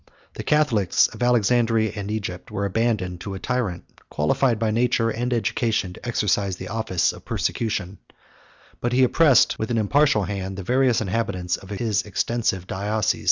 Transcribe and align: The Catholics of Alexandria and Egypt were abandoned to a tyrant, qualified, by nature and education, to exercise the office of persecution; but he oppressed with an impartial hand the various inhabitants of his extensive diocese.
The 0.33 0.41
Catholics 0.41 1.07
of 1.09 1.21
Alexandria 1.21 1.91
and 1.95 2.09
Egypt 2.09 2.49
were 2.49 2.65
abandoned 2.65 3.21
to 3.21 3.35
a 3.35 3.39
tyrant, 3.39 3.83
qualified, 4.09 4.57
by 4.57 4.71
nature 4.71 5.11
and 5.11 5.31
education, 5.31 5.93
to 5.93 6.03
exercise 6.07 6.55
the 6.55 6.69
office 6.69 7.11
of 7.13 7.23
persecution; 7.23 7.99
but 8.79 8.93
he 8.93 9.03
oppressed 9.03 9.59
with 9.59 9.69
an 9.69 9.77
impartial 9.77 10.23
hand 10.23 10.57
the 10.57 10.63
various 10.63 11.01
inhabitants 11.01 11.55
of 11.55 11.69
his 11.69 12.01
extensive 12.01 12.65
diocese. 12.65 13.19